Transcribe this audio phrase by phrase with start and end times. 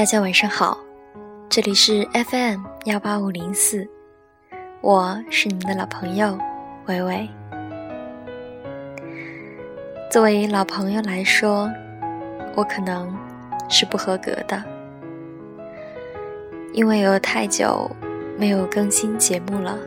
[0.00, 0.78] 大家晚上好，
[1.50, 3.86] 这里是 FM 幺八五零四，
[4.80, 6.38] 我是你们的老朋友
[6.86, 7.28] 伟伟。
[10.10, 11.70] 作为老朋友来说，
[12.54, 13.14] 我可能
[13.68, 14.64] 是不合格的，
[16.72, 17.94] 因为有太久
[18.38, 19.78] 没有更新节目了。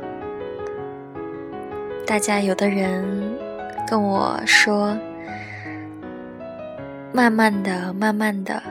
[2.05, 3.03] 大家有的人
[3.87, 4.95] 跟我说，
[7.11, 8.61] 慢慢的，慢慢的，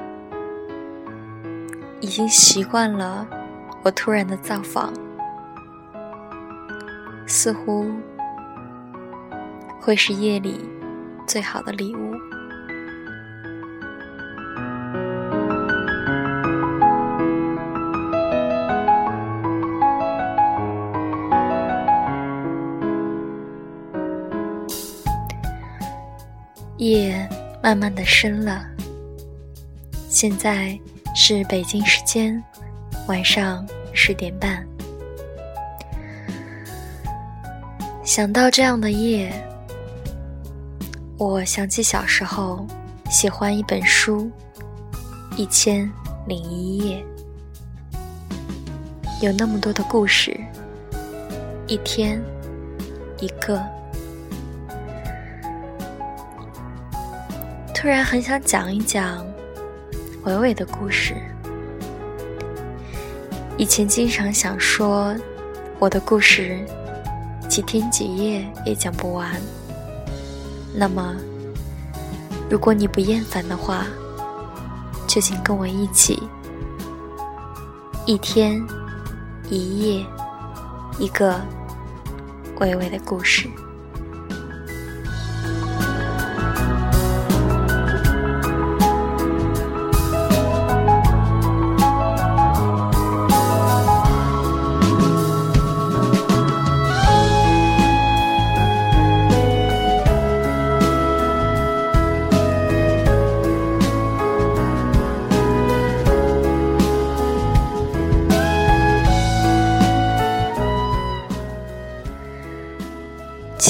[2.03, 3.25] 已经习惯了
[3.85, 4.93] 我突然的造访，
[7.29, 7.91] 似乎
[9.81, 10.69] 会是夜里
[11.29, 12.13] 最好的礼物。
[26.79, 27.29] 夜
[27.63, 28.67] 慢慢的深了，
[30.09, 30.77] 现在
[31.15, 32.43] 是北京时间
[33.07, 34.67] 晚上十点半。
[38.03, 39.33] 想到这样的夜，
[41.19, 42.67] 我想起小时候
[43.11, 44.31] 喜欢一本书
[45.37, 45.91] 《一千
[46.27, 47.05] 零一夜》，
[49.25, 50.39] 有那么多的故事，
[51.67, 52.21] 一天
[53.21, 53.63] 一个。
[57.75, 59.27] 突然很想讲一讲
[60.25, 61.17] 伟伟的故事。
[63.59, 65.15] 以前经常想说
[65.81, 66.65] 我的故事
[67.49, 69.29] 几天几夜也讲不完。
[70.73, 71.17] 那么，
[72.49, 73.85] 如果你不厌烦的话，
[75.09, 76.23] 就请跟我一起，
[78.07, 78.65] 一天
[79.51, 80.07] 一夜
[81.01, 81.41] 一个
[82.61, 83.49] 伟伟的故事。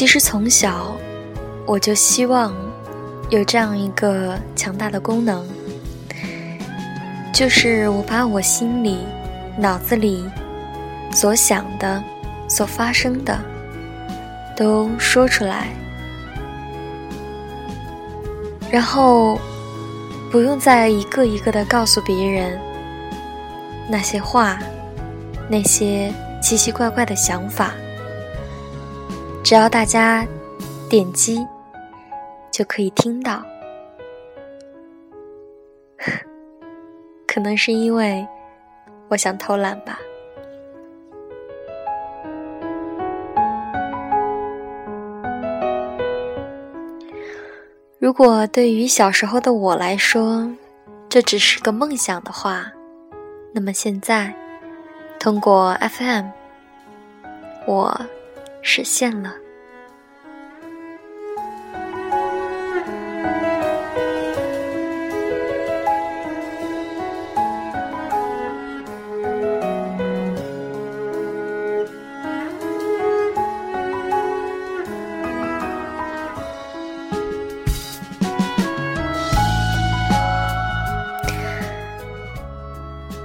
[0.02, 0.96] 其实从小，
[1.64, 2.52] 我就希望
[3.30, 5.46] 有这样一个强大的功能，
[7.32, 8.98] 就是我把我心里、
[9.56, 10.28] 脑子里
[11.12, 12.02] 所想的、
[12.48, 13.38] 所发生的
[14.56, 15.68] 都说出来，
[18.72, 19.38] 然后
[20.32, 22.58] 不用再一个一个的告诉别人
[23.88, 24.58] 那些话、
[25.48, 26.12] 那些
[26.42, 27.72] 奇奇怪怪的想法。
[29.52, 30.26] 只要大家
[30.88, 31.46] 点击，
[32.50, 33.44] 就可以听到。
[37.26, 38.26] 可能是因为
[39.08, 39.98] 我想偷懒吧。
[47.98, 50.50] 如果对于小时候的我来说，
[51.10, 52.72] 这只是个梦想的话，
[53.52, 54.34] 那么现在
[55.20, 56.24] 通过 FM，
[57.66, 58.00] 我
[58.62, 59.34] 实现了。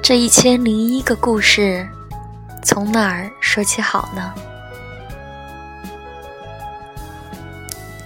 [0.07, 1.85] 这一千零一个故事，
[2.63, 4.33] 从哪儿说起好呢？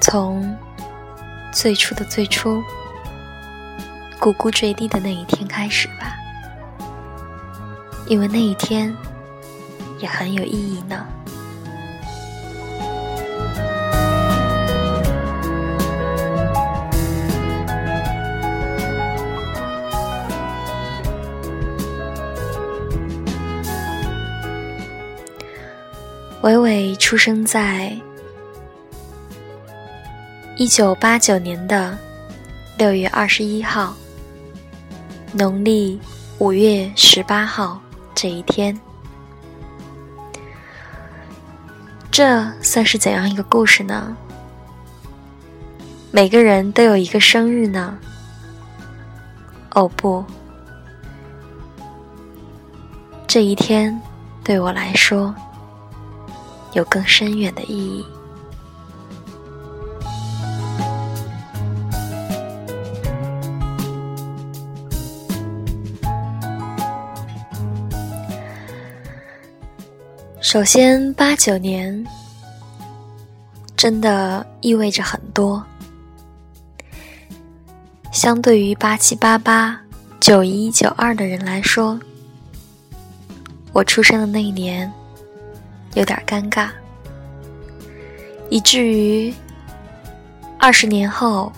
[0.02, 0.58] 从
[1.54, 2.60] 最初的最初，
[4.20, 6.16] 咕咕坠地的那一天开始吧，
[8.08, 8.92] 因为那一天
[10.00, 11.06] 也很有意义呢。
[26.42, 27.96] 伟伟出生在
[30.58, 31.96] 一九八九年的
[32.80, 33.96] 六月二十一号，
[35.34, 36.00] 农历
[36.40, 37.80] 五月十八号
[38.16, 38.76] 这一天。
[42.10, 44.18] 这算是怎样一个故事呢？
[46.10, 47.96] 每个人都有一个生日呢？
[49.76, 50.26] 哦不，
[53.28, 54.02] 这一天
[54.44, 55.36] 对我来说。
[56.74, 58.06] 有更深远的意义。
[70.40, 72.06] 首先八九年
[73.78, 75.64] 真的意味着很多。
[78.12, 79.82] 相对于八七八八
[80.20, 81.98] 九一九二的人来说
[83.72, 84.92] 我出生的那一年
[85.94, 86.70] 有点尴尬，
[88.50, 89.34] 以至于
[90.58, 91.52] 二十年后，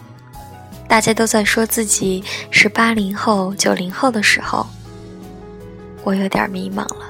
[0.87, 4.65] 大家都在说自己是八零后、九零后的时候，
[6.03, 7.09] 我有点迷茫了。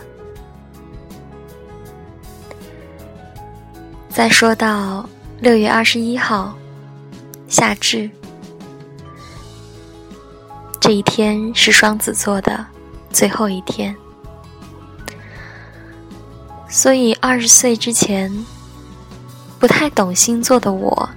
[4.09, 5.09] 再说到
[5.39, 6.55] 六月二十一号，
[7.47, 8.09] 夏至
[10.79, 12.65] 这一天是双子座的
[13.09, 13.95] 最后一天，
[16.73, 18.33] 所以二十岁之前
[19.59, 21.07] 不太懂星座的我，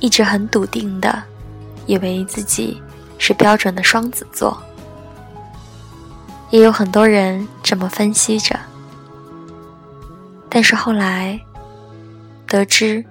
[0.00, 1.22] 一直很笃定的
[1.86, 2.82] 以为自己
[3.16, 4.60] 是标准的双子座，
[6.50, 8.58] 也有很多人这么分析着，
[10.48, 11.40] 但是后来。
[12.48, 13.04] 得知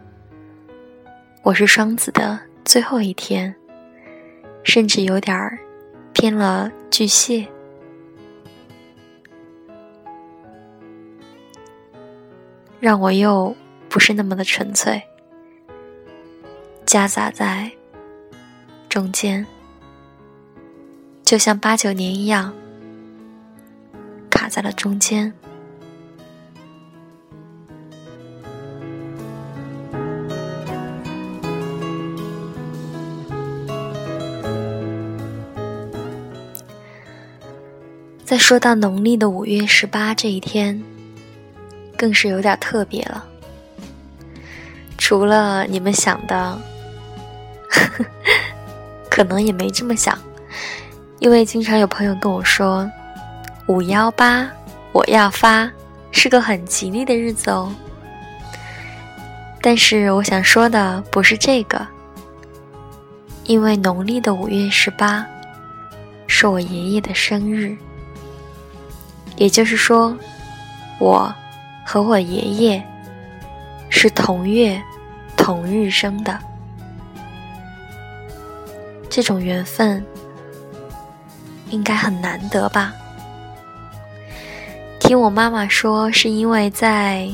[1.43, 3.55] 我是双子的最后一天，
[4.65, 5.57] 甚至有点儿
[6.11, 7.47] 偏了巨蟹，
[12.79, 13.55] 让我又
[13.89, 15.01] 不是那么的纯粹，
[16.85, 17.69] 夹杂在
[18.87, 19.45] 中间，
[21.23, 22.53] 就像八九年一样，
[24.29, 25.33] 卡在了中间。
[38.23, 40.83] 再说到农历的五月十八这一天，
[41.99, 43.25] 更是有点特别了。
[44.97, 46.57] 除了你们想的，
[49.11, 50.17] 可能也没这么想，
[51.19, 52.89] 因为经常有朋友跟我说，
[53.67, 54.49] 五幺八
[54.93, 55.69] 我要发
[56.13, 57.69] 是个很吉利的日子哦。
[59.61, 61.85] 但是我想说的不是这个，
[63.43, 65.25] 因为农历的五月十八
[66.27, 67.75] 是我爷爷的生日。
[69.35, 70.15] 也就是说，
[70.99, 71.33] 我
[71.91, 72.87] 和我爷爷
[73.89, 74.79] 是同月
[75.35, 76.37] 同日生的，
[79.09, 80.05] 这种缘分
[81.71, 82.93] 应该很难得吧？
[84.99, 87.27] 听我妈妈说，是因为在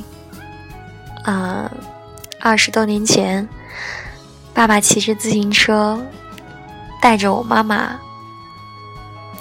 [1.26, 1.70] 啊
[2.40, 3.46] 二十多年前，
[4.54, 6.02] 爸爸骑着自行车
[7.02, 8.00] 带着我妈妈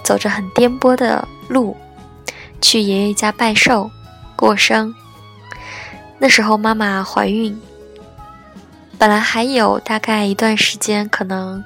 [0.02, 1.76] 走着很颠簸的路。
[2.60, 3.88] 去爷爷家拜寿、
[4.34, 4.92] 过生。
[6.24, 7.54] 那时候妈妈怀孕，
[8.98, 11.62] 本来还有大概一段时间，可能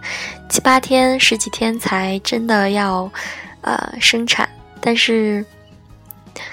[0.48, 3.08] 七八天、十几天才真的要
[3.60, 4.48] 呃生产，
[4.80, 5.46] 但是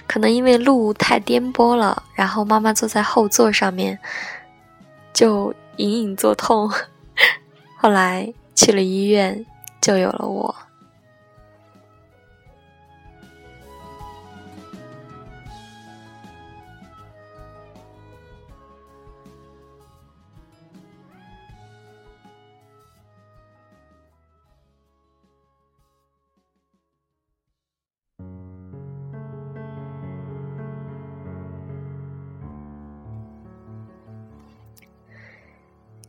[0.05, 3.97] 可能因为路太颠簸了，然后妈妈坐在后座上面
[5.11, 6.71] 就隐隐作痛，
[7.75, 9.43] 后来去了医院，
[9.81, 10.55] 就有了我。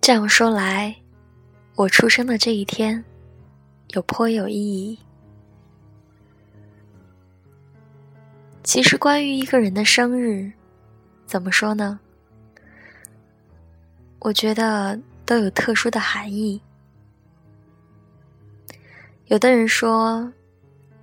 [0.07, 0.95] 这样说来，
[1.75, 3.05] 我出生的这一天，
[3.89, 4.97] 有颇有意义。
[8.63, 10.53] 其实，关于一个人的生日，
[11.27, 11.99] 怎么说呢？
[14.21, 16.63] 我觉得都有特殊的含义。
[19.25, 20.33] 有的人说，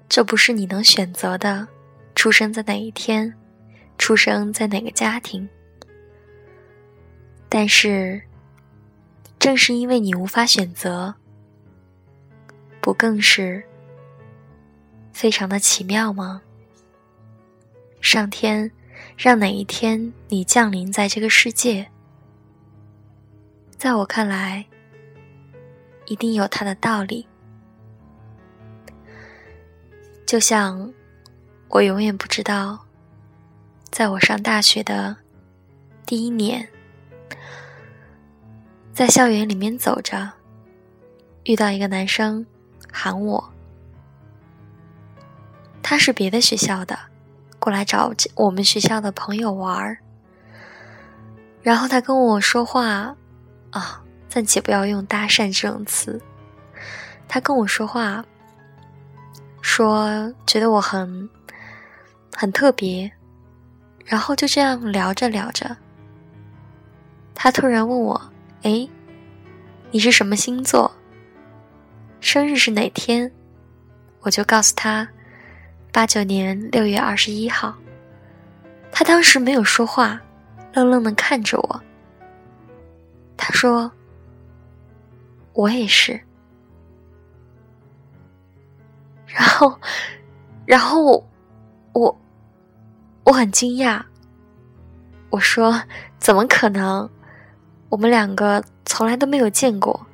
[0.07, 1.67] 这不是你能选择的，
[2.15, 3.33] 出生在哪一天，
[3.97, 5.45] 出生在哪个家庭。
[7.49, 8.21] 但是。
[9.43, 11.13] 正是因为你无法选择，
[12.79, 13.61] 不更是
[15.11, 16.41] 非常的奇妙吗？
[17.99, 18.71] 上天
[19.17, 21.85] 让哪一天你降临在这个世界，
[23.71, 24.65] 在我看来，
[26.05, 27.27] 一定有它的道理。
[30.25, 30.93] 就像
[31.67, 32.79] 我永远不知道，
[33.91, 35.17] 在我上大学的
[36.05, 36.65] 第一年。
[38.93, 40.31] 在校园里面走着，
[41.45, 42.45] 遇到一个男生
[42.91, 43.51] 喊我，
[45.81, 46.99] 他是别的学校的，
[47.57, 49.97] 过来找我们学校的朋友玩儿。
[51.63, 53.15] 然后他跟我说话，
[53.71, 56.21] 啊，暂且不要用搭讪这种词。
[57.27, 58.23] 他跟我说话，
[59.59, 61.27] 说觉得我很
[62.35, 63.11] 很特别，
[64.05, 65.75] 然后就这样聊着聊着，
[67.33, 68.21] 他突然问我
[68.63, 68.87] ：“哎，
[69.91, 70.91] 你是什么星座？
[72.19, 73.31] 生日是哪天？”
[74.21, 75.07] 我就告诉他
[75.91, 77.75] ：“八九年六月二十一号。”
[78.89, 80.19] 他当时没有说话，
[80.73, 81.83] 愣愣的看着我。
[83.35, 83.91] 他说
[85.51, 86.19] ：“我也是。”
[89.27, 89.77] 然后，
[90.65, 91.29] 然后我，
[91.93, 92.21] 我，
[93.25, 94.01] 我很惊讶。
[95.31, 95.81] 我说
[96.19, 97.09] ：“怎么可能？
[97.93, 100.07] 我们两个从来都没有见过。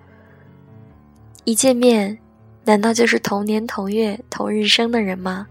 [1.45, 2.19] 一见面，
[2.65, 5.48] 难道就是同年同月同日生的人吗？”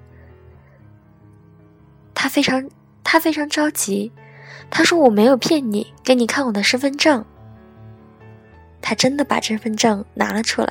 [2.14, 2.68] 他非常，
[3.02, 4.12] 他非常着急。
[4.68, 7.24] 他说：“我没有骗你，给你看我的身份证。”
[8.82, 10.70] 他真的把身份证拿了出来。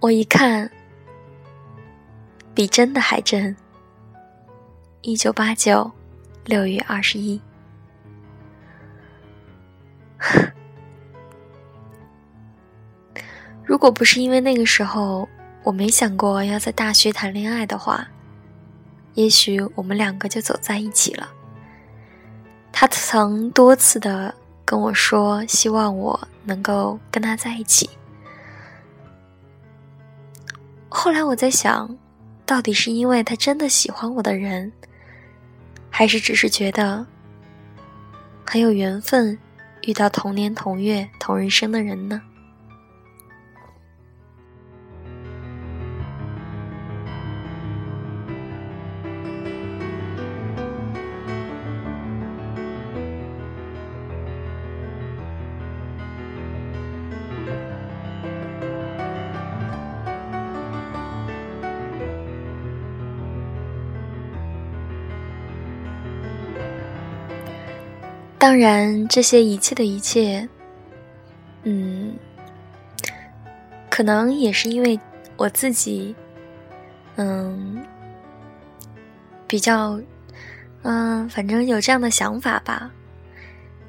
[0.00, 0.68] 我一看，
[2.52, 3.54] 比真的还真。
[5.02, 5.92] 一九八九，
[6.46, 7.40] 六月二十一。
[13.64, 15.28] 如果不是因为那个时候
[15.62, 18.08] 我没想过要在大学谈恋爱的话，
[19.14, 21.28] 也许我们两个就走在一起了。
[22.72, 24.34] 他曾多次的
[24.64, 27.90] 跟我说，希望我能够跟他在一起。
[30.88, 31.96] 后来我在想，
[32.46, 34.72] 到底是因为他真的喜欢我的人，
[35.90, 37.04] 还是只是觉得
[38.46, 39.38] 很有缘分，
[39.88, 42.20] 遇到同年同月同日生的人呢？
[68.38, 70.48] 当然，这些一切的一切，
[71.64, 72.14] 嗯，
[73.90, 74.98] 可能也是因为
[75.36, 76.14] 我自己，
[77.16, 77.84] 嗯，
[79.48, 80.00] 比较，
[80.82, 82.88] 嗯，反正有这样的想法吧。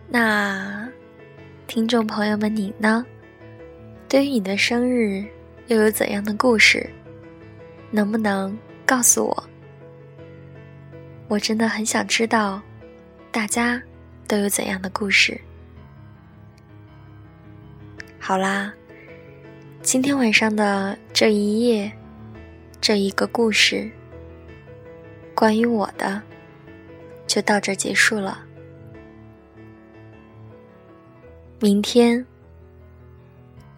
[0.08, 0.90] 那
[1.68, 3.06] 听众朋友们，你呢？
[4.08, 5.24] 对于你的生日
[5.68, 6.90] 又有怎样的故事？
[7.92, 9.44] 能不能告诉我？
[11.28, 12.60] 我真的很想知道，
[13.32, 13.80] 大家。
[14.30, 15.42] 都有怎样的故事？
[18.20, 18.72] 好啦，
[19.82, 21.92] 今天晚上的这一夜，
[22.80, 23.90] 这一个故事，
[25.34, 26.22] 关于我的，
[27.26, 28.46] 就到这结束了。
[31.60, 32.24] 明天，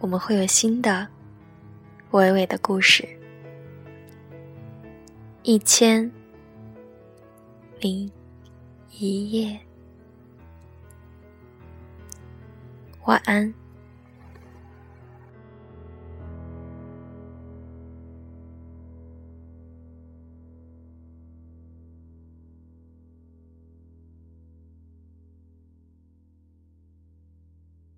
[0.00, 1.08] 我们会有新的
[2.10, 3.08] 娓娓的故事。
[5.44, 6.12] 一千
[7.80, 8.12] 零
[8.90, 9.58] 一夜。
[13.04, 13.61] 晚安。